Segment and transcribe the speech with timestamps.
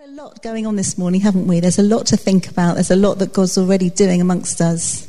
[0.00, 1.60] had a lot going on this morning, haven't we?
[1.60, 2.74] There's a lot to think about.
[2.74, 5.08] There's a lot that God's already doing amongst us.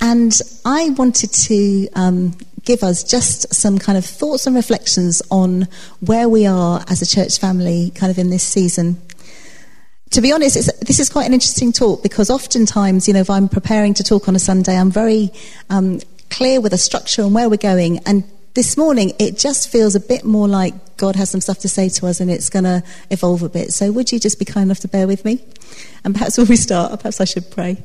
[0.00, 0.32] And
[0.64, 5.66] I wanted to um, give us just some kind of thoughts and reflections on
[6.00, 9.00] where we are as a church family kind of in this season.
[10.10, 10.54] To be honest,
[10.86, 14.28] this is quite an interesting talk because oftentimes, you know, if I'm preparing to talk
[14.28, 15.32] on a Sunday, I'm very
[15.68, 15.98] um,
[16.30, 17.98] clear with a structure and where we're going.
[18.06, 18.22] And
[18.54, 21.88] this morning, it just feels a bit more like God has some stuff to say
[21.88, 23.72] to us and it's going to evolve a bit.
[23.72, 25.42] So, would you just be kind enough to bear with me?
[26.04, 27.82] And perhaps when we start, perhaps I should pray.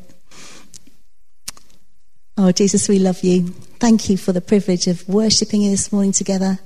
[2.38, 3.48] Oh, Jesus, we love you.
[3.80, 6.60] Thank you for the privilege of worshipping you this morning together.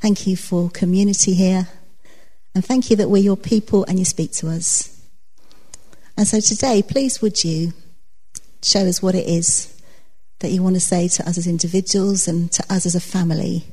[0.00, 1.68] Thank you for community here.
[2.54, 4.92] And thank you that we're your people and you speak to us.
[6.16, 7.72] And so today, please would you
[8.62, 9.75] show us what it is
[10.40, 13.64] that you want to say to us as individuals and to us as a family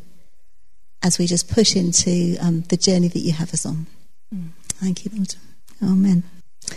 [1.03, 3.85] as we just push into um, the journey that you have us on.
[4.33, 4.49] Mm.
[4.79, 5.35] Thank you, Lord.
[5.83, 6.23] Amen.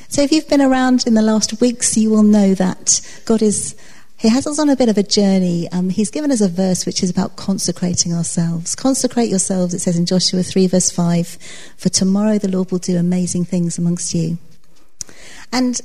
[0.09, 3.76] So, if you've been around in the last weeks, you will know that God is.
[4.18, 5.68] He has us on a bit of a journey.
[5.70, 8.74] Um, he's given us a verse which is about consecrating ourselves.
[8.74, 11.38] Consecrate yourselves, it says in Joshua 3, verse 5,
[11.76, 14.38] for tomorrow the Lord will do amazing things amongst you.
[15.52, 15.78] And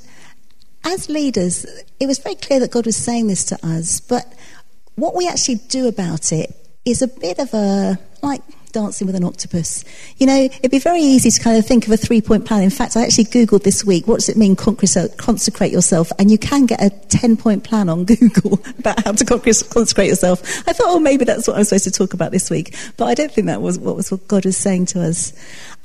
[0.83, 1.65] as leaders,
[1.99, 4.25] it was very clear that God was saying this to us, but
[4.95, 9.23] what we actually do about it is a bit of a like dancing with an
[9.23, 9.83] octopus.
[10.17, 12.63] You know, it'd be very easy to kind of think of a three point plan.
[12.63, 16.11] In fact, I actually Googled this week, what does it mean, consecrate yourself?
[16.19, 20.41] And you can get a 10 point plan on Google about how to consecrate yourself.
[20.67, 22.75] I thought, oh, maybe that's what I'm supposed to talk about this week.
[22.97, 25.33] But I don't think that was what, was what God was saying to us.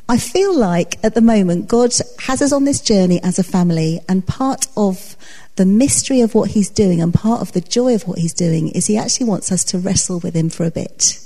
[0.08, 4.00] I feel like at the moment God has us on this journey as a family,
[4.08, 5.16] and part of
[5.56, 8.68] the mystery of what He's doing and part of the joy of what He's doing
[8.68, 11.18] is He actually wants us to wrestle with Him for a bit.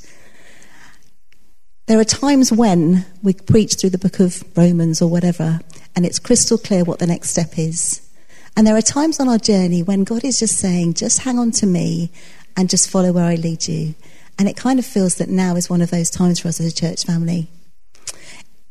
[1.86, 5.60] There are times when we preach through the book of Romans or whatever,
[5.94, 8.00] and it's crystal clear what the next step is.
[8.56, 11.50] And there are times on our journey when God is just saying, just hang on
[11.52, 12.10] to me
[12.56, 13.94] and just follow where I lead you.
[14.38, 16.66] And it kind of feels that now is one of those times for us as
[16.66, 17.48] a church family.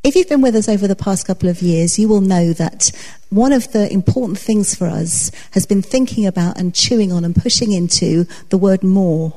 [0.02, 2.90] If you've been with us over the past couple of years, you will know that
[3.30, 7.36] one of the important things for us has been thinking about and chewing on and
[7.36, 9.34] pushing into the word more.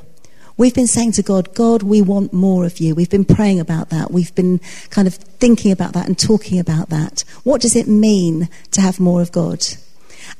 [0.57, 2.95] We've been saying to God, God, we want more of you.
[2.95, 4.13] We've been praying about that.
[4.13, 7.25] We've been kind of thinking about that and talking about that.
[7.43, 9.65] What does it mean to have more of God?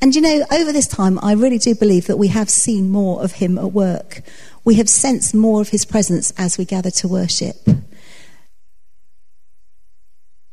[0.01, 3.25] And you know, over this time, I really do believe that we have seen more
[3.25, 4.21] of Him at work.
[4.65, 7.57] We have sensed more of His presence as we gather to worship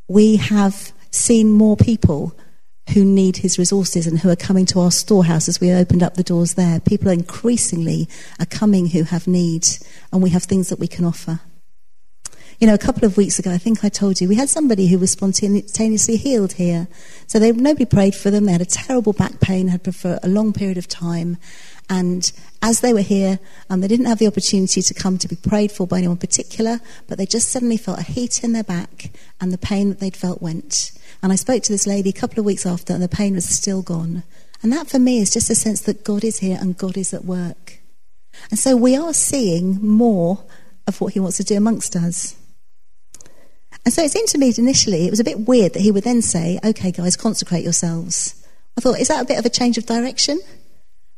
[0.10, 2.36] we have seen more people
[2.94, 6.16] who need his resources and who are coming to our storehouse as we opened up
[6.16, 6.80] the doors there.
[6.80, 8.10] People are increasingly
[8.40, 9.68] are coming who have need,
[10.12, 11.40] and we have things that we can offer.
[12.60, 14.88] You know, a couple of weeks ago, I think I told you, we had somebody
[14.88, 16.90] who was spontaneously healed here.
[17.26, 18.46] So they, nobody prayed for them.
[18.46, 21.38] They had a terrible back pain, had for a long period of time.
[21.90, 22.30] And
[22.62, 23.40] as they were here,
[23.70, 26.82] um, they didn't have the opportunity to come to be prayed for by anyone particular,
[27.08, 30.18] but they just suddenly felt a heat in their back and the pain that they'd
[30.18, 30.92] felt went.
[31.24, 33.48] And I spoke to this lady a couple of weeks after, and the pain was
[33.48, 34.24] still gone.
[34.62, 37.14] And that for me is just a sense that God is here and God is
[37.14, 37.80] at work.
[38.50, 40.44] And so we are seeing more
[40.88, 42.36] of what He wants to do amongst us.
[43.86, 46.04] And so it seemed to me initially, it was a bit weird that He would
[46.04, 48.36] then say, okay, guys, consecrate yourselves.
[48.78, 50.40] I thought, is that a bit of a change of direction?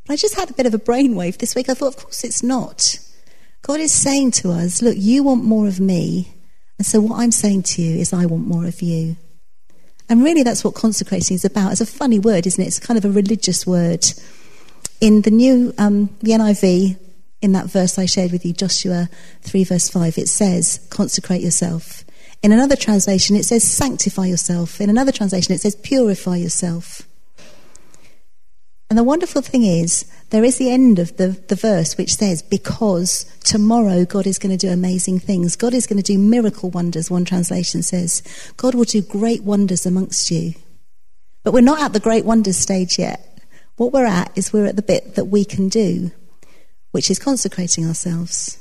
[0.05, 1.69] But I just had a bit of a brainwave this week.
[1.69, 2.99] I thought, of course it's not.
[3.61, 6.33] God is saying to us, look, you want more of me.
[6.77, 9.15] And so what I'm saying to you is, I want more of you.
[10.09, 11.71] And really, that's what consecrating is about.
[11.71, 12.67] It's a funny word, isn't it?
[12.67, 14.05] It's kind of a religious word.
[14.99, 16.97] In the new, um, the NIV,
[17.41, 19.09] in that verse I shared with you, Joshua
[19.43, 22.03] 3, verse 5, it says, consecrate yourself.
[22.43, 24.81] In another translation, it says, sanctify yourself.
[24.81, 27.03] In another translation, it says, purify yourself.
[28.91, 32.41] And the wonderful thing is, there is the end of the, the verse which says,
[32.41, 35.55] Because tomorrow God is going to do amazing things.
[35.55, 38.21] God is going to do miracle wonders, one translation says.
[38.57, 40.55] God will do great wonders amongst you.
[41.43, 43.39] But we're not at the great wonders stage yet.
[43.77, 46.11] What we're at is we're at the bit that we can do,
[46.91, 48.60] which is consecrating ourselves.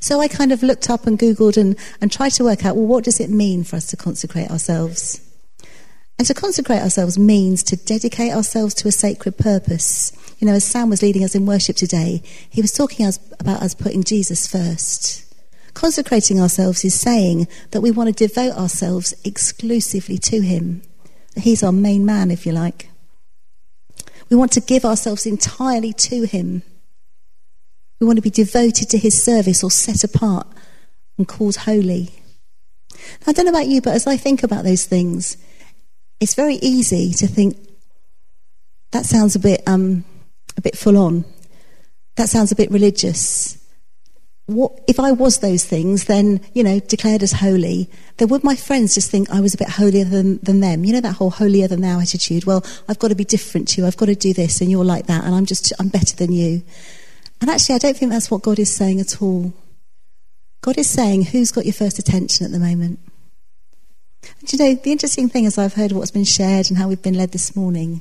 [0.00, 2.86] So I kind of looked up and Googled and, and tried to work out, well,
[2.86, 5.20] what does it mean for us to consecrate ourselves?
[6.18, 10.12] And to consecrate ourselves means to dedicate ourselves to a sacred purpose.
[10.38, 13.62] You know, as Sam was leading us in worship today, he was talking us about
[13.62, 15.24] us putting Jesus first.
[15.74, 20.80] Consecrating ourselves is saying that we want to devote ourselves exclusively to him.
[21.36, 22.88] He's our main man, if you like.
[24.30, 26.62] We want to give ourselves entirely to him.
[28.00, 30.46] We want to be devoted to his service or set apart
[31.18, 32.10] and called holy.
[32.92, 35.36] Now, I don't know about you, but as I think about those things,
[36.20, 37.56] it's very easy to think
[38.92, 40.04] that sounds a bit um,
[40.56, 41.24] a bit full on.
[42.16, 43.58] That sounds a bit religious.
[44.46, 48.54] What, if I was those things, then, you know, declared as holy, then would my
[48.54, 50.84] friends just think I was a bit holier than, than them?
[50.84, 52.44] You know, that whole holier than thou attitude.
[52.44, 53.86] Well, I've got to be different to you.
[53.86, 56.32] I've got to do this and you're like that and I'm just, I'm better than
[56.32, 56.62] you.
[57.40, 59.52] And actually, I don't think that's what God is saying at all.
[60.62, 62.98] God is saying, who's got your first attention at the moment?
[64.40, 67.02] And you know, the interesting thing as I've heard what's been shared and how we've
[67.02, 68.00] been led this morning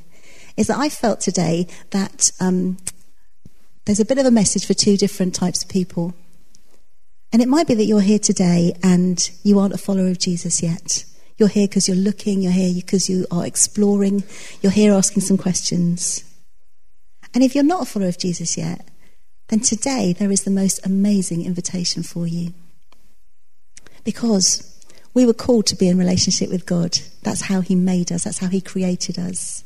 [0.58, 2.78] is that I felt today that um,
[3.86, 6.14] there's a bit of a message for two different types of people.
[7.32, 10.64] And it might be that you're here today and you aren't a follower of Jesus
[10.64, 11.06] yet.
[11.38, 14.24] You're here because you're looking, you're here because you are exploring,
[14.62, 16.24] you're here asking some questions.
[17.34, 18.88] And if you're not a follower of Jesus yet,
[19.48, 22.54] then today there is the most amazing invitation for you.
[24.04, 24.72] Because
[25.14, 27.00] we were called to be in relationship with God.
[27.24, 29.64] That's how He made us, that's how He created us.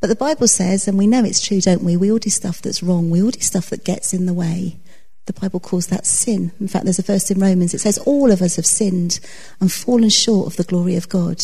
[0.00, 1.96] But the Bible says, and we know it's true, don't we?
[1.96, 3.10] We all do stuff that's wrong.
[3.10, 4.78] We all do stuff that gets in the way.
[5.26, 6.52] The Bible calls that sin.
[6.58, 7.74] In fact, there's a verse in Romans.
[7.74, 9.20] It says, All of us have sinned
[9.60, 11.42] and fallen short of the glory of God.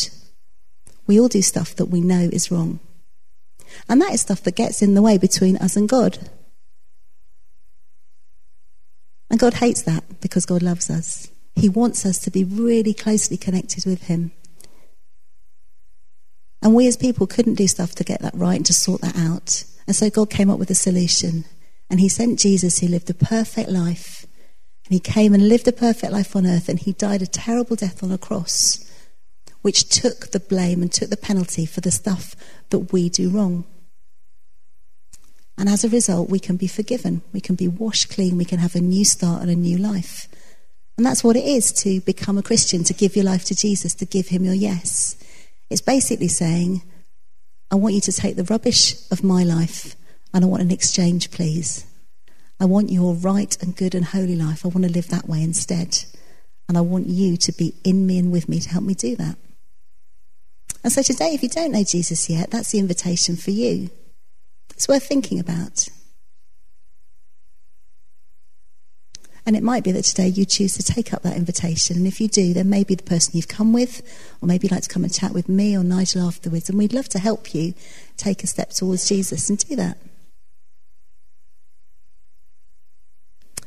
[1.07, 2.81] We all do stuff that we know is wrong.
[3.89, 6.19] And that is stuff that gets in the way between us and God.
[9.31, 11.29] And God hates that because God loves us.
[11.55, 14.33] He wants us to be really closely connected with Him.
[16.63, 19.17] And we as people couldn't do stuff to get that right and to sort that
[19.17, 19.65] out.
[19.87, 21.45] And so God came up with a solution.
[21.89, 24.27] And He sent Jesus who lived a perfect life.
[24.85, 26.69] And He came and lived a perfect life on earth.
[26.69, 28.85] And He died a terrible death on a cross,
[29.63, 32.37] which took the blame and took the penalty for the stuff
[32.71, 33.65] that we do wrong.
[35.59, 37.23] And as a result, we can be forgiven.
[37.33, 38.37] We can be washed clean.
[38.37, 40.29] We can have a new start and a new life.
[40.97, 43.95] And that's what it is to become a Christian, to give your life to Jesus,
[43.95, 45.17] to give Him your yes.
[45.71, 46.83] It's basically saying,
[47.71, 49.97] I want you to take the rubbish of my life
[50.33, 51.87] and I want an exchange, please.
[52.61, 54.65] I want your right and good and holy life.
[54.65, 56.05] I want to live that way instead.
[56.69, 59.17] And I want you to be in me and with me to help me do
[59.17, 59.37] that.
[60.83, 63.91] And so today, if you don't know Jesus yet, that's the invitation for you.
[64.77, 65.89] It's worth thinking about.
[69.47, 71.97] And it might be that today you choose to take up that invitation.
[71.97, 74.03] And if you do, then maybe the person you've come with,
[74.43, 76.69] or maybe you'd like to come and chat with me or Nigel afterwards.
[76.69, 77.75] And we'd love to help you
[78.17, 79.99] take a step towards Jesus and do that.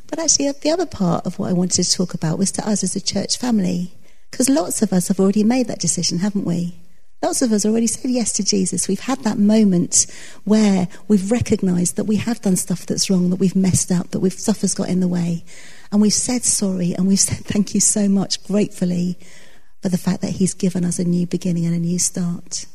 [0.08, 2.84] But actually, the other part of what I wanted to talk about was to us
[2.84, 3.94] as a church family.
[4.30, 6.76] Because lots of us have already made that decision, haven't we?
[7.22, 8.88] Lots of us already said yes to Jesus.
[8.88, 10.08] We've had that moment
[10.46, 14.22] where we've recognized that we have done stuff that's wrong, that we've messed up, that
[14.22, 15.44] we've, stuff has got in the way.
[15.92, 19.18] And we've said sorry and we've said thank you so much gratefully
[19.82, 22.66] for the fact that He's given us a new beginning and a new start.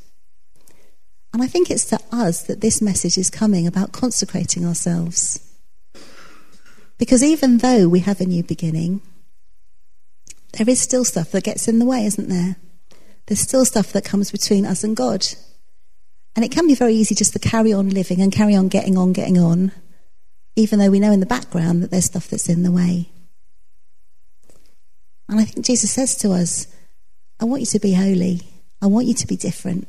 [1.33, 5.41] And I think it's to us that this message is coming about consecrating ourselves.
[6.97, 9.01] Because even though we have a new beginning,
[10.53, 12.57] there is still stuff that gets in the way, isn't there?
[13.27, 15.27] There's still stuff that comes between us and God.
[16.37, 18.99] And it can be very easy just to carry on living and carry on getting
[18.99, 19.73] on, getting on,
[20.57, 23.09] even though we know in the background that there's stuff that's in the way.
[25.29, 26.67] And I think Jesus says to us,
[27.41, 28.43] I want you to be holy.
[28.83, 29.89] I want you to be different.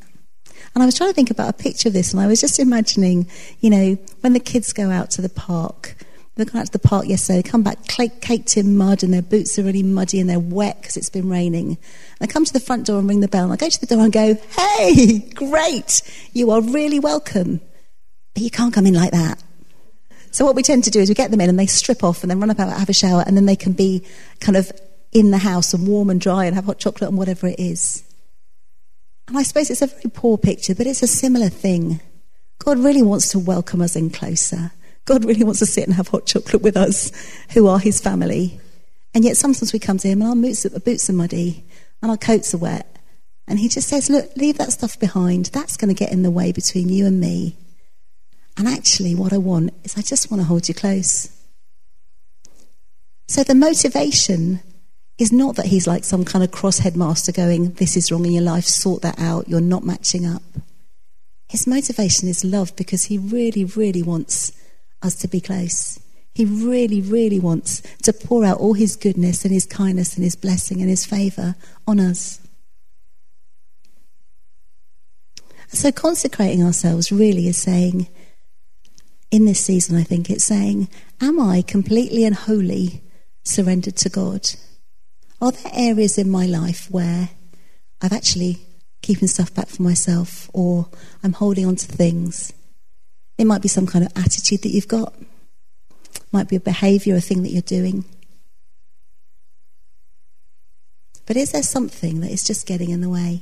[0.73, 2.59] And I was trying to think about a picture of this, and I was just
[2.59, 3.27] imagining,
[3.59, 5.95] you know, when the kids go out to the park
[6.35, 7.41] They've gone out to the park yesterday.
[7.41, 10.81] They come back caked in mud and their boots are really muddy and they're wet
[10.81, 11.77] because it's been raining.
[12.19, 13.45] They come to the front door and ring the bell.
[13.45, 16.01] And I go to the door and go, Hey, great.
[16.33, 17.61] You are really welcome.
[18.33, 19.41] But you can't come in like that.
[20.31, 22.21] So what we tend to do is we get them in and they strip off
[22.21, 24.05] and then run up out, have a shower and then they can be
[24.41, 24.69] kind of
[25.13, 28.03] in the house and warm and dry and have hot chocolate and whatever it is.
[29.29, 32.01] And I suppose it's a very poor picture, but it's a similar thing.
[32.59, 34.73] God really wants to welcome us in closer.
[35.05, 37.11] God really wants to sit and have hot chocolate with us,
[37.53, 38.59] who are his family.
[39.13, 41.63] And yet sometimes we come to him and our boots, our boots are muddy
[42.01, 42.91] and our coats are wet.
[43.47, 45.45] And he just says, Look, leave that stuff behind.
[45.47, 47.55] That's going to get in the way between you and me.
[48.57, 51.29] And actually, what I want is I just want to hold you close.
[53.27, 54.61] So the motivation
[55.17, 58.31] is not that he's like some kind of cross headmaster going, This is wrong in
[58.31, 60.43] your life, sort that out, you're not matching up.
[61.47, 64.51] His motivation is love because he really, really wants
[65.01, 65.99] us to be close.
[66.33, 70.35] He really, really wants to pour out all his goodness and his kindness and his
[70.35, 71.55] blessing and his favor
[71.87, 72.41] on us.
[75.67, 78.07] So, consecrating ourselves really is saying,
[79.31, 80.89] in this season, I think it's saying,
[81.21, 83.01] Am I completely and wholly
[83.43, 84.47] surrendered to God?
[85.41, 87.29] Are there areas in my life where
[88.01, 88.59] I've actually
[89.05, 90.89] keeping stuff back for myself, or
[91.23, 92.51] I'm holding on to things.
[93.37, 97.15] It might be some kind of attitude that you've got, it might be a behavior,
[97.15, 98.05] a thing that you're doing.
[101.25, 103.41] But is there something that is just getting in the way?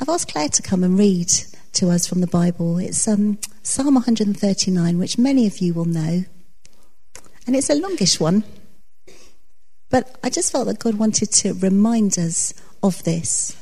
[0.00, 1.30] I've asked Claire to come and read
[1.74, 2.78] to us from the Bible.
[2.78, 6.24] It's um, Psalm 139, which many of you will know.
[7.46, 8.44] And it's a longish one.
[9.90, 12.52] But I just felt that God wanted to remind us
[12.82, 13.56] of this.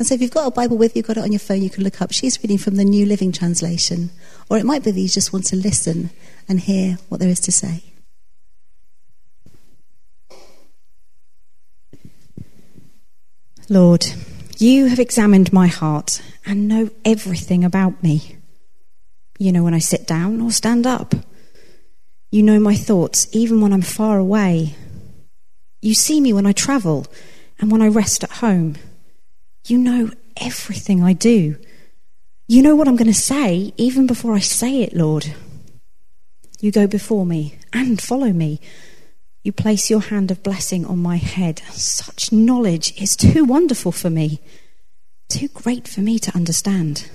[0.00, 1.68] And so if you've got a Bible with you, got it on your phone, you
[1.68, 2.10] can look up.
[2.10, 4.08] She's reading from the New Living Translation.
[4.48, 6.08] Or it might be that you just want to listen
[6.48, 7.84] and hear what there is to say.
[13.68, 14.06] Lord,
[14.56, 18.38] you have examined my heart and know everything about me.
[19.38, 21.14] You know when I sit down or stand up.
[22.32, 24.76] You know my thoughts even when I'm far away.
[25.82, 27.06] You see me when I travel
[27.58, 28.76] and when I rest at home.
[29.66, 31.56] You know everything I do.
[32.48, 35.34] You know what I'm going to say even before I say it, Lord.
[36.60, 38.60] You go before me and follow me.
[39.42, 41.60] You place your hand of blessing on my head.
[41.70, 44.40] Such knowledge is too wonderful for me,
[45.28, 47.08] too great for me to understand.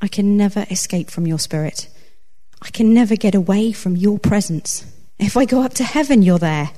[0.00, 1.88] I can never escape from your spirit.
[2.62, 4.84] I can never get away from your presence.
[5.18, 6.70] If I go up to heaven, you're there.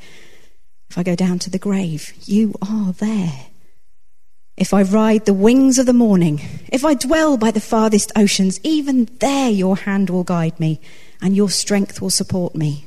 [0.88, 3.46] If I go down to the grave, you are there.
[4.56, 6.40] If I ride the wings of the morning,
[6.72, 10.80] if I dwell by the farthest oceans, even there your hand will guide me
[11.20, 12.86] and your strength will support me.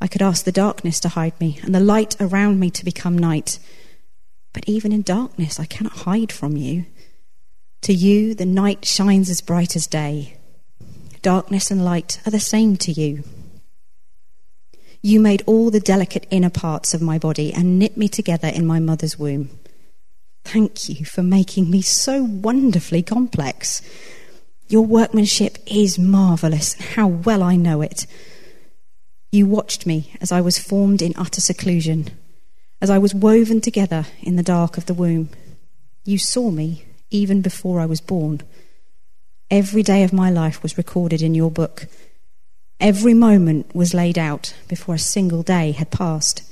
[0.00, 3.18] I could ask the darkness to hide me and the light around me to become
[3.18, 3.58] night.
[4.52, 6.86] But even in darkness, I cannot hide from you.
[7.82, 10.36] To you, the night shines as bright as day.
[11.22, 13.24] Darkness and light are the same to you.
[15.02, 18.64] You made all the delicate inner parts of my body and knit me together in
[18.64, 19.50] my mother's womb.
[20.44, 23.82] Thank you for making me so wonderfully complex.
[24.68, 26.74] Your workmanship is marvelous.
[26.74, 28.06] How well I know it.
[29.32, 32.08] You watched me as I was formed in utter seclusion,
[32.80, 35.30] as I was woven together in the dark of the womb.
[36.04, 38.42] You saw me even before I was born.
[39.50, 41.86] Every day of my life was recorded in your book.
[42.80, 46.42] Every moment was laid out before a single day had passed.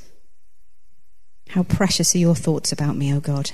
[1.48, 3.50] How precious are your thoughts about me, O God.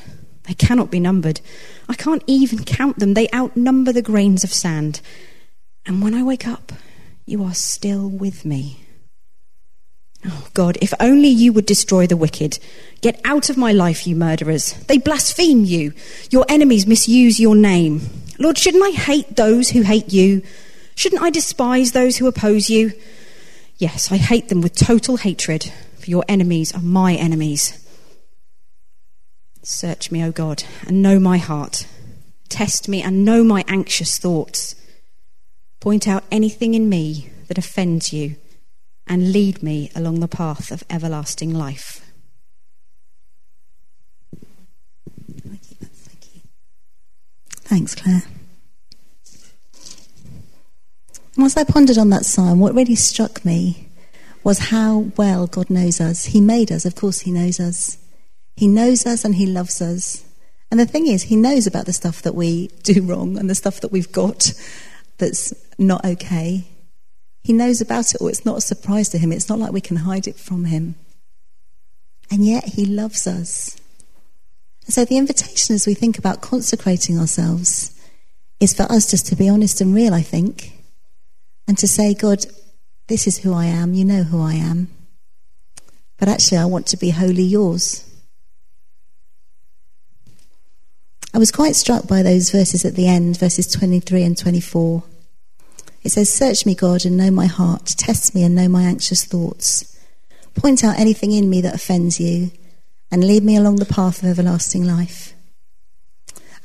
[0.48, 1.42] They cannot be numbered.
[1.90, 3.12] I can't even count them.
[3.12, 5.02] They outnumber the grains of sand.
[5.84, 6.72] And when I wake up,
[7.26, 8.80] you are still with me.
[10.26, 12.58] Oh, God, if only you would destroy the wicked.
[13.02, 14.72] Get out of my life, you murderers.
[14.86, 15.92] They blaspheme you.
[16.30, 18.00] Your enemies misuse your name.
[18.38, 20.42] Lord, shouldn't I hate those who hate you?
[20.94, 22.92] Shouldn't I despise those who oppose you?
[23.76, 27.84] Yes, I hate them with total hatred, for your enemies are my enemies.
[29.62, 31.86] Search me, O God, and know my heart.
[32.48, 34.74] Test me and know my anxious thoughts.
[35.80, 38.36] Point out anything in me that offends you
[39.06, 42.04] and lead me along the path of everlasting life.
[47.68, 48.22] Thanks, Claire.
[51.38, 53.88] As I pondered on that psalm, what really struck me
[54.42, 56.26] was how well God knows us.
[56.26, 57.98] He made us, of course, He knows us.
[58.58, 60.24] He knows us and He loves us.
[60.72, 63.54] And the thing is, He knows about the stuff that we do wrong and the
[63.54, 64.52] stuff that we've got
[65.18, 66.64] that's not okay.
[67.44, 68.26] He knows about it all.
[68.26, 69.30] It's not a surprise to him.
[69.30, 70.96] It's not like we can hide it from him.
[72.32, 73.80] And yet he loves us.
[74.86, 77.94] And so the invitation as we think about consecrating ourselves
[78.58, 80.72] is for us just to be honest and real, I think,
[81.68, 82.44] and to say, God,
[83.06, 83.94] this is who I am.
[83.94, 84.88] You know who I am.
[86.18, 88.04] But actually, I want to be wholly yours.
[91.34, 95.02] I was quite struck by those verses at the end, verses 23 and 24.
[96.02, 97.86] It says, Search me, God, and know my heart.
[97.98, 99.96] Test me and know my anxious thoughts.
[100.54, 102.50] Point out anything in me that offends you,
[103.10, 105.34] and lead me along the path of everlasting life.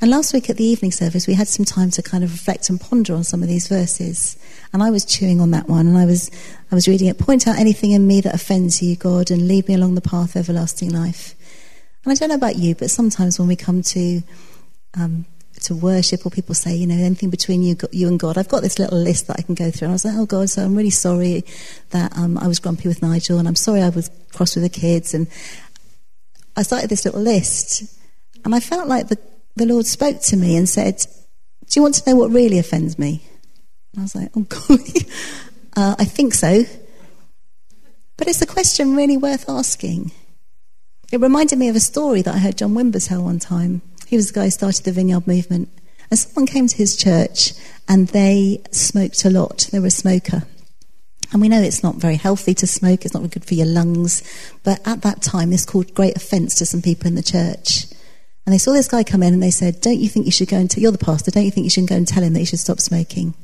[0.00, 2.68] And last week at the evening service, we had some time to kind of reflect
[2.68, 4.36] and ponder on some of these verses.
[4.72, 6.30] And I was chewing on that one, and I was,
[6.70, 7.18] I was reading it.
[7.18, 10.36] Point out anything in me that offends you, God, and lead me along the path
[10.36, 11.34] of everlasting life.
[12.04, 14.22] And I don't know about you, but sometimes when we come to
[14.96, 15.26] um,
[15.62, 18.36] to worship, or people say, you know, anything between you, you and God.
[18.36, 19.86] I've got this little list that I can go through.
[19.86, 21.44] And I was like, oh God, so I'm really sorry
[21.90, 24.80] that um, I was grumpy with Nigel, and I'm sorry I was cross with the
[24.80, 25.14] kids.
[25.14, 25.28] And
[26.56, 27.98] I started this little list,
[28.44, 29.18] and I felt like the,
[29.56, 30.98] the Lord spoke to me and said,
[31.68, 33.22] Do you want to know what really offends me?
[33.92, 34.80] And I was like, Oh God,
[35.76, 36.64] uh, I think so.
[38.16, 40.12] But it's a question really worth asking.
[41.10, 43.82] It reminded me of a story that I heard John Wimber tell one time.
[44.14, 45.70] He was the guy who started the Vineyard movement.
[46.08, 47.52] And someone came to his church
[47.88, 49.68] and they smoked a lot.
[49.72, 50.44] They were a smoker.
[51.32, 54.22] And we know it's not very healthy to smoke, it's not good for your lungs.
[54.62, 57.86] But at that time, this caused great offence to some people in the church.
[58.46, 60.48] And they saw this guy come in and they said, Don't you think you should
[60.48, 62.34] go and tell, you're the pastor, don't you think you should go and tell him
[62.34, 63.34] that he should stop smoking?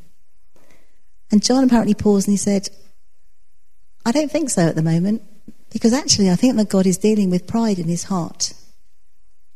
[1.33, 2.69] And John apparently paused and he said,
[4.07, 5.23] I don't think so at the moment,
[5.73, 8.53] because actually I think that God is dealing with pride in his heart.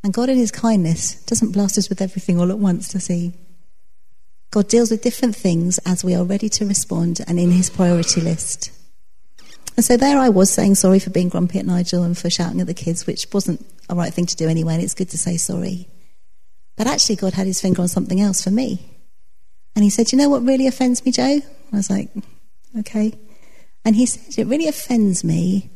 [0.04, 3.32] And God, in his kindness, doesn't blast us with everything all at once, does he?
[4.50, 8.20] God deals with different things as we are ready to respond and in his priority
[8.20, 8.70] list.
[9.76, 12.60] And so there I was saying sorry for being grumpy at Nigel and for shouting
[12.60, 15.18] at the kids, which wasn't a right thing to do anyway, and it's good to
[15.18, 15.88] say sorry.
[16.76, 18.86] But actually, God had his finger on something else for me.
[19.74, 21.40] And he said, You know what really offends me, Jo?
[21.72, 22.10] I was like,
[22.78, 23.14] Okay.
[23.86, 25.70] And he said, It really offends me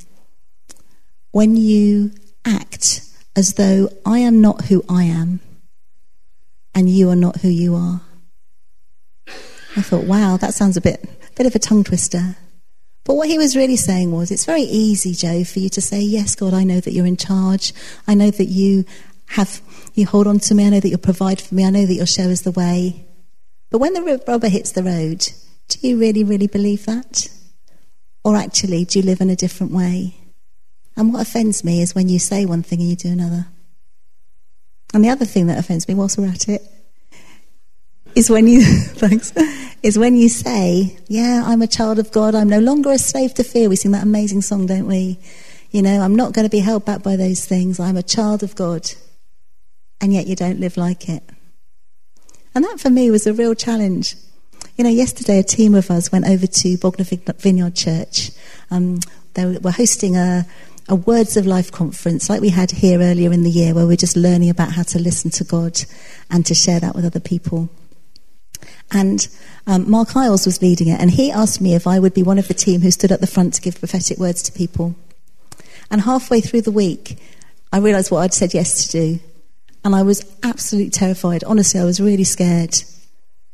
[1.32, 2.12] when you
[2.44, 3.07] act
[3.38, 5.38] as though I am not who I am
[6.75, 8.00] and you are not who you are.
[9.76, 12.35] I thought, wow, that sounds a bit, bit of a tongue twister.
[13.04, 16.00] But what he was really saying was, it's very easy, Jo, for you to say,
[16.00, 17.73] yes, God, I know that you're in charge.
[18.09, 18.85] I know that you
[19.28, 19.61] have,
[19.95, 20.66] you hold on to me.
[20.66, 21.64] I know that you'll provide for me.
[21.64, 23.07] I know that you'll show us the way.
[23.71, 25.28] But when the rubber hits the road,
[25.68, 27.28] do you really, really believe that?
[28.25, 30.17] Or actually, do you live in a different way?
[30.98, 33.46] And what offends me is when you say one thing and you do another.
[34.92, 36.60] And the other thing that offends me, whilst we're at it,
[38.16, 39.32] is when you thanks
[39.80, 42.34] is when you say, "Yeah, I'm a child of God.
[42.34, 45.20] I'm no longer a slave to fear." We sing that amazing song, don't we?
[45.70, 47.78] You know, I'm not going to be held back by those things.
[47.78, 48.90] I'm a child of God,
[50.00, 51.22] and yet you don't live like it.
[52.56, 54.16] And that for me was a real challenge.
[54.76, 57.04] You know, yesterday a team of us went over to Bognor
[57.38, 58.32] Vineyard Church.
[58.72, 58.98] Um,
[59.34, 60.44] they were hosting a
[60.88, 63.97] a Words of Life conference like we had here earlier in the year, where we're
[63.97, 65.80] just learning about how to listen to God
[66.30, 67.68] and to share that with other people.
[68.90, 69.29] And
[69.66, 72.38] um, Mark Isles was leading it, and he asked me if I would be one
[72.38, 74.94] of the team who stood at the front to give prophetic words to people.
[75.90, 77.18] And halfway through the week,
[77.72, 79.20] I realised what I'd said yes to do.
[79.85, 81.44] And I was absolutely terrified.
[81.44, 82.74] Honestly, I was really scared.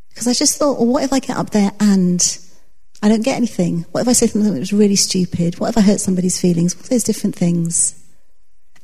[0.09, 2.21] Because I just thought, well, what if I get up there and
[3.05, 3.85] I don't get anything?
[3.93, 5.61] What if I say something that was really stupid?
[5.61, 6.75] What if I hurt somebody's feelings?
[6.75, 8.03] All those different things.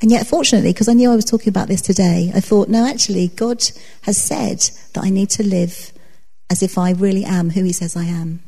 [0.03, 2.87] And yet, fortunately, because I knew I was talking about this today, I thought, no,
[2.87, 3.63] actually, God
[4.03, 4.59] has said
[4.93, 5.91] that I need to live
[6.51, 8.43] as if I really am who He says I am.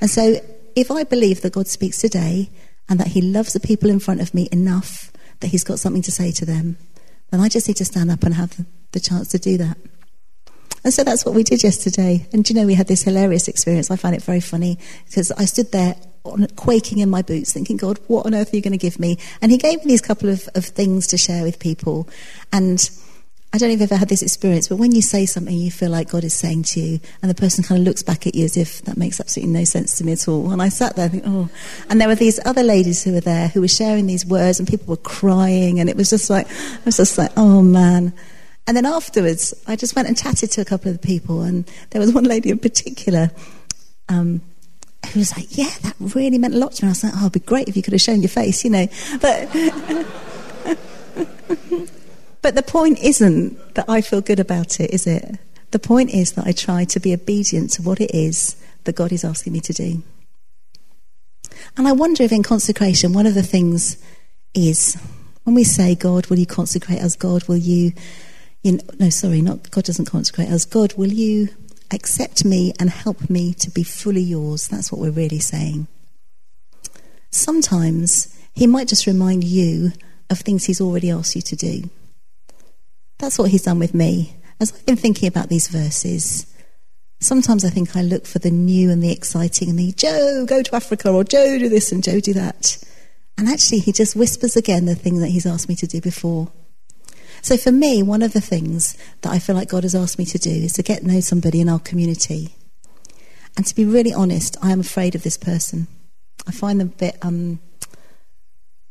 [0.00, 0.40] And so,
[0.74, 2.50] if I believe that God speaks today
[2.88, 6.02] and that He loves the people in front of me enough that He's got something
[6.02, 6.76] to say to them,
[7.30, 9.76] then I just need to stand up and have the chance to do that.
[10.88, 12.26] And so that's what we did yesterday.
[12.32, 13.90] And you know, we had this hilarious experience.
[13.90, 15.94] I found it very funny because I stood there
[16.56, 19.18] quaking in my boots, thinking, God, what on earth are you going to give me?
[19.42, 22.08] And He gave me these couple of, of things to share with people.
[22.54, 22.88] And
[23.52, 25.70] I don't know if you've ever had this experience, but when you say something you
[25.70, 28.34] feel like God is saying to you, and the person kind of looks back at
[28.34, 30.50] you as if that makes absolutely no sense to me at all.
[30.52, 31.50] And I sat there thinking, oh.
[31.90, 34.66] And there were these other ladies who were there who were sharing these words, and
[34.66, 38.14] people were crying, and it was just like, I was just like, oh man.
[38.68, 41.68] And then afterwards, I just went and chatted to a couple of the people, and
[41.90, 43.30] there was one lady in particular
[44.10, 44.42] um,
[45.10, 47.20] who was like, "Yeah, that really meant a lot to me." I was like, "Oh,
[47.20, 48.86] it'd be great if you could have shown your face," you know.
[49.22, 49.50] But
[52.42, 55.38] but the point isn't that I feel good about it, is it?
[55.70, 59.12] The point is that I try to be obedient to what it is that God
[59.12, 60.02] is asking me to do.
[61.78, 63.96] And I wonder if in consecration, one of the things
[64.54, 64.96] is
[65.44, 67.16] when we say, God, will you consecrate us?
[67.16, 67.92] God, will you
[68.68, 70.66] in, no, sorry, not God doesn't consecrate us.
[70.66, 71.48] God, will you
[71.90, 74.68] accept me and help me to be fully yours?
[74.68, 75.88] That's what we're really saying.
[77.30, 79.92] Sometimes He might just remind you
[80.28, 81.88] of things He's already asked you to do.
[83.18, 84.36] That's what He's done with me.
[84.60, 86.46] As I've been thinking about these verses,
[87.20, 90.62] sometimes I think I look for the new and the exciting and the Jo, go
[90.62, 92.76] to Africa, or Jo, do this and Jo, do that.
[93.38, 96.52] And actually, He just whispers again the thing that He's asked me to do before.
[97.48, 100.26] So for me, one of the things that I feel like God has asked me
[100.26, 102.54] to do is to get to know somebody in our community.
[103.56, 105.86] And to be really honest, I am afraid of this person.
[106.46, 107.58] I find them a bit um,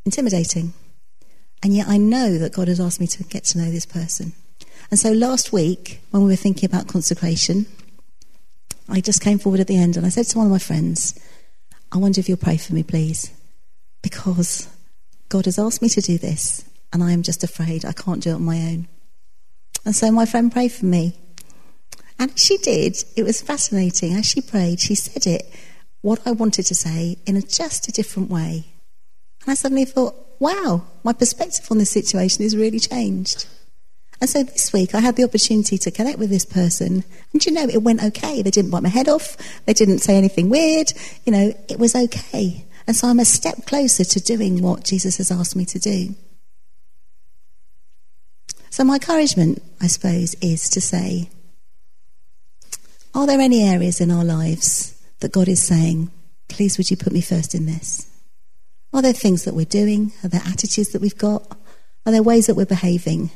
[0.07, 0.73] intimidating.
[1.61, 4.33] And yet I know that God has asked me to get to know this person.
[4.89, 7.67] And so last week, when we were thinking about consecration,
[8.89, 11.13] I just came forward at the end and I said to one of my friends,
[11.91, 13.31] I wonder if you'll pray for me, please.
[14.01, 14.67] Because
[15.29, 18.31] God has asked me to do this and I am just afraid I can't do
[18.31, 18.87] it on my own.
[19.85, 21.17] And so my friend prayed for me.
[22.19, 22.97] And she did.
[23.15, 24.13] It was fascinating.
[24.13, 25.49] As she prayed, she said it,
[26.01, 28.65] what I wanted to say, in a, just a different way.
[29.41, 33.47] And I suddenly thought, wow, my perspective on this situation is really changed.
[34.19, 37.51] And so this week I had the opportunity to connect with this person, and you
[37.51, 38.41] know, it went okay.
[38.41, 40.91] They didn't bite my head off, they didn't say anything weird,
[41.25, 42.65] you know, it was okay.
[42.87, 46.15] And so I'm a step closer to doing what Jesus has asked me to do.
[48.69, 51.29] So, my encouragement, I suppose, is to say,
[53.13, 56.11] are there any areas in our lives that God is saying,
[56.47, 58.07] please would you put me first in this?
[58.93, 60.11] Are there things that we're doing?
[60.23, 61.57] Are there attitudes that we've got?
[62.05, 63.31] Are there ways that we're behaving?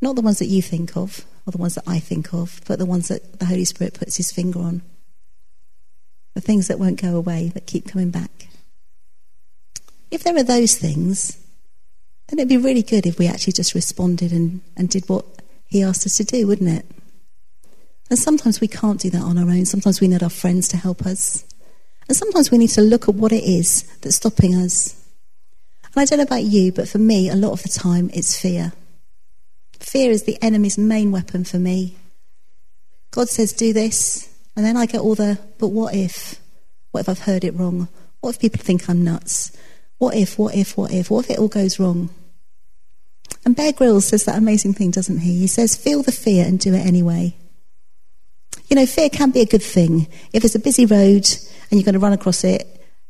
[0.00, 2.78] Not the ones that you think of, or the ones that I think of, but
[2.78, 4.82] the ones that the Holy Spirit puts his finger on.
[6.34, 8.48] The things that won't go away, that keep coming back.
[10.10, 11.41] If there are those things,
[12.32, 15.26] then it'd be really good if we actually just responded and, and did what
[15.66, 16.86] he asked us to do, wouldn't it?
[18.08, 19.66] And sometimes we can't do that on our own.
[19.66, 21.44] Sometimes we need our friends to help us.
[22.08, 24.94] And sometimes we need to look at what it is that's stopping us.
[25.84, 28.40] And I don't know about you, but for me, a lot of the time, it's
[28.40, 28.72] fear.
[29.78, 31.96] Fear is the enemy's main weapon for me.
[33.10, 34.34] God says, do this.
[34.56, 36.40] And then I get all the, but what if?
[36.92, 37.88] What if I've heard it wrong?
[38.20, 39.54] What if people think I'm nuts?
[39.98, 41.10] What if, what if, what if?
[41.10, 42.08] What if it all goes wrong?
[43.44, 45.38] And Bear Grylls says that amazing thing, doesn't he?
[45.38, 47.34] He says, feel the fear and do it anyway.
[48.68, 50.06] You know, fear can be a good thing.
[50.32, 51.26] If it's a busy road
[51.70, 52.68] and you're going to run across it,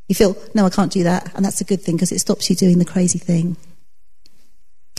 [0.09, 1.35] you feel, no, I can't do that.
[1.35, 3.57] And that's a good thing because it stops you doing the crazy thing.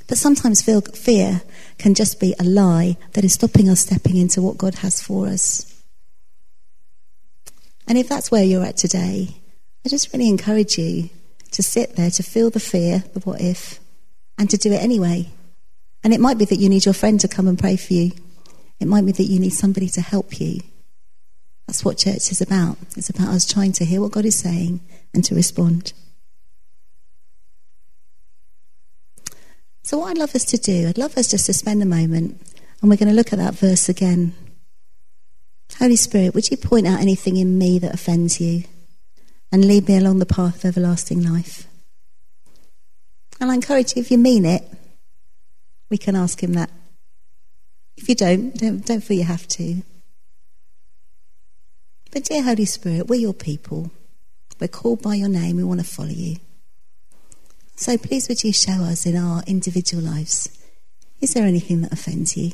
[0.08, 1.41] But sometimes fear
[1.78, 5.28] can just be a lie that is stopping us stepping into what God has for
[5.28, 5.84] us.
[7.88, 9.30] And if that's where you're at today,
[9.86, 11.10] I just really encourage you
[11.52, 13.80] to sit there, to feel the fear, the what if,
[14.38, 15.30] and to do it anyway.
[16.04, 18.12] And it might be that you need your friend to come and pray for you.
[18.80, 20.62] It might be that you need somebody to help you.
[21.67, 22.78] That's what church is about.
[22.98, 24.82] It's about us trying to hear what God is saying
[25.13, 25.93] and to respond.
[29.84, 32.41] So, what I'd love us to do, I'd love us just to spend a moment
[32.82, 34.34] and we're going to look at that verse again.
[35.80, 38.65] Holy Spirit, would you point out anything in me that offends you
[39.52, 41.65] and lead me along the path of everlasting life?
[43.43, 44.63] And I encourage you, if you mean it,
[45.89, 46.69] we can ask Him that.
[47.97, 49.82] If you don't, don't, don't feel you have to.
[52.10, 53.91] But, dear Holy Spirit, we're your people.
[54.62, 55.58] We're called by your name.
[55.58, 56.38] We want to follow you.
[57.75, 60.47] So, please, would you show us in our individual lives
[61.19, 62.51] is there anything that offends you?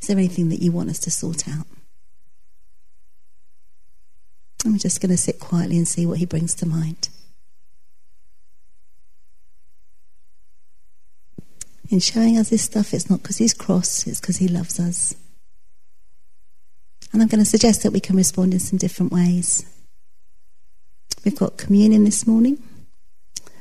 [0.00, 1.66] Is there anything that you want us to sort out?
[4.64, 7.10] And we're just going to sit quietly and see what he brings to mind.
[11.90, 15.16] In showing us this stuff, it's not because he's cross, it's because he loves us.
[17.12, 19.66] And I'm going to suggest that we can respond in some different ways.
[21.24, 22.62] We've got communion this morning,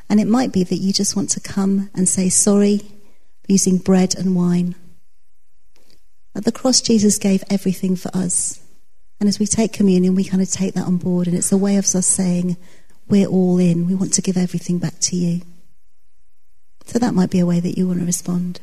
[0.08, 2.82] and it might be that you just want to come and say sorry
[3.48, 4.76] using bread and wine.
[6.36, 8.62] At the cross, Jesus gave everything for us.
[9.20, 11.58] And as we take communion, we kind of take that on board, and it's a
[11.58, 12.58] way of us saying,
[13.08, 13.88] We're all in.
[13.88, 15.42] We want to give everything back to you.
[16.86, 18.60] So that might be a way that you want to respond.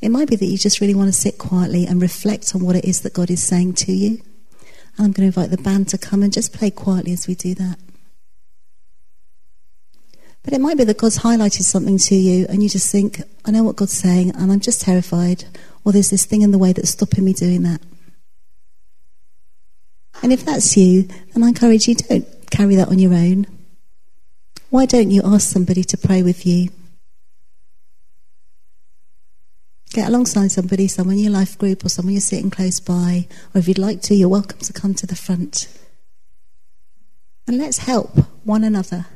[0.00, 2.76] It might be that you just really want to sit quietly and reflect on what
[2.76, 4.20] it is that God is saying to you.
[4.96, 7.34] And I'm going to invite the band to come and just play quietly as we
[7.34, 7.78] do that.
[10.44, 13.50] But it might be that God's highlighted something to you and you just think, I
[13.50, 15.44] know what God's saying and I'm just terrified
[15.84, 17.80] or there's this thing in the way that's stopping me doing that.
[20.22, 21.02] And if that's you,
[21.34, 23.46] then I encourage you don't carry that on your own.
[24.70, 26.68] Why don't you ask somebody to pray with you?
[29.92, 33.58] Get alongside somebody, someone in your life group or someone you're sitting close by, or
[33.58, 35.68] if you'd like to, you're welcome to come to the front.
[37.46, 38.10] And let's help
[38.44, 39.06] one another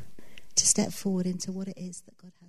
[0.54, 2.41] to step forward into what it is that God has.